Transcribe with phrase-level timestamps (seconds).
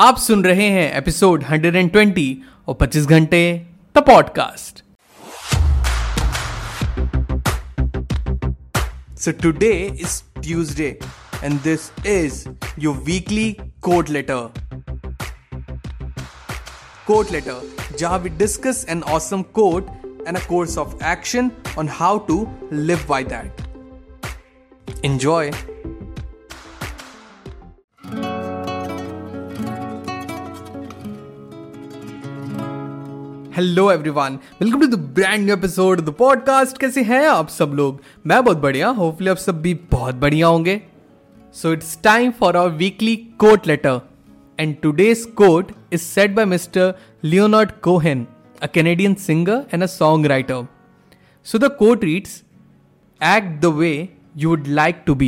[0.00, 2.22] आप सुन रहे हैं एपिसोड 120
[2.68, 3.40] और 25 घंटे
[3.94, 4.82] the podcast.
[9.20, 10.88] So today is Tuesday
[11.44, 12.38] and this is
[12.78, 13.50] your weekly
[13.82, 14.48] quote letter
[17.06, 19.90] quote letter जहाँ we discuss an awesome quote
[20.28, 25.52] and a course of action on how to live by that enjoy
[33.56, 38.00] hello everyone welcome to the brand new episode the podcast कैसे हैं आप सब लोग?
[38.26, 40.82] मैं बहुत बढ़िया hopefully आप सब भी बहुत बढ़िया होंगे।
[41.52, 44.00] So it's time for our weekly quote letter
[44.60, 46.94] and today's quote is set by mister
[47.24, 48.26] Leonard Cohen
[48.62, 49.86] a Canadian singer and a
[50.26, 50.66] songwriter
[51.44, 52.42] so the quote reads
[53.22, 53.96] act the way
[54.42, 55.26] you would like to be,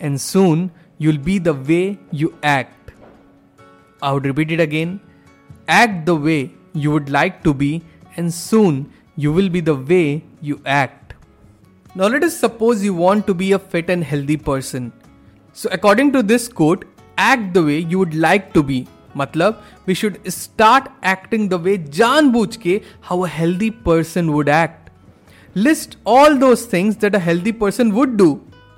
[0.00, 0.66] and soon
[1.02, 2.90] you'll be the way you act
[4.02, 5.00] I would repeat it again
[5.70, 7.81] act the way you would like to be,
[8.17, 11.13] and soon you will be the way you act.
[11.95, 14.93] Now, let us suppose you want to be a fit and healthy person.
[15.53, 16.85] So, according to this quote,
[17.17, 18.87] act the way you would like to be.
[19.17, 24.89] मतलब we should start acting the way जानबूझ के how a healthy person would act.
[25.55, 28.29] List all those things that a healthy person would do.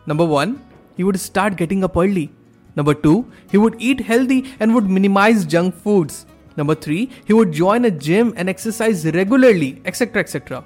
[0.05, 0.59] Number one,
[0.97, 2.29] he would start getting up early.
[2.75, 6.25] Number two, he would eat healthy and would minimize junk foods.
[6.57, 10.21] Number three, he would join a gym and exercise regularly, etc.
[10.21, 10.63] etc.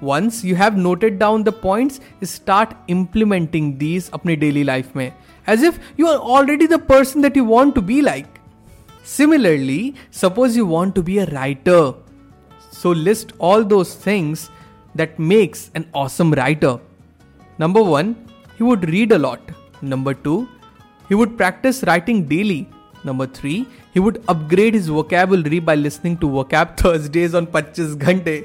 [0.00, 5.12] Once you have noted down the points, start implementing these अपने daily life में
[5.46, 8.40] as if you are already the person that you want to be like.
[9.02, 11.94] Similarly, suppose you want to be a writer.
[12.70, 14.50] So list all those things
[14.94, 16.78] that makes an awesome writer.
[17.58, 18.16] Number 1,
[18.56, 19.40] he would read a lot.
[19.82, 20.48] Number 2,
[21.08, 22.68] he would practice writing daily.
[23.05, 23.53] Number three
[23.95, 28.37] he would upgrade his vocabulary by listening to vocab Thursdays on पच्चीस घंटे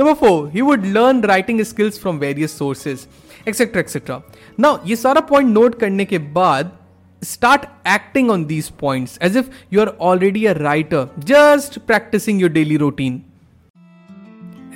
[0.00, 3.06] number four he would learn writing skills from various sources
[3.48, 4.20] etcetera etcetera
[4.60, 6.70] ना ये सारा point note करने के बाद
[7.22, 12.50] start acting on these point as if you are already a writer just practicing your
[12.50, 13.22] daily routine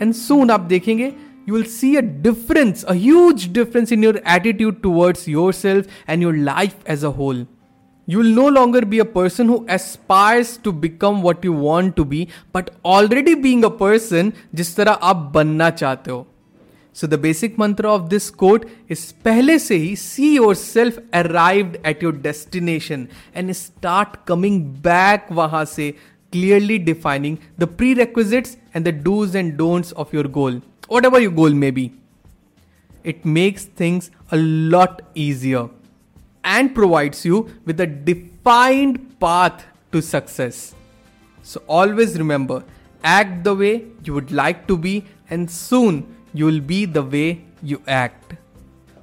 [0.03, 1.13] and soon आप देखेंगे
[1.49, 6.91] you will see a difference as difference in your attitude towards yourself and your life
[6.91, 7.47] as a whole
[8.06, 12.04] You will no longer be a person who aspires to become what you want to
[12.04, 16.26] be, but already being a person जिस तरह आप बनना चाहते हो
[16.94, 22.02] So the basic mantra of this quote is पहले से ही see yourself arrived at
[22.02, 25.94] your destination and start coming back वहां से
[26.32, 31.50] clearly defining the prerequisites and the do's and don'ts of your goal, whatever your goal
[31.50, 31.94] may be.
[33.04, 35.70] It makes things a lot easier
[36.47, 40.75] and provides you with a defined path to success.
[41.43, 42.63] So always remember
[43.03, 47.45] act the way you would like to be, and soon you will be the way
[47.63, 48.35] you act.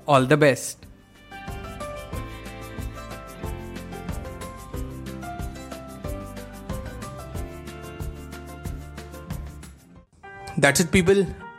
[0.05, 0.85] All the best.
[10.57, 11.25] That's it, people.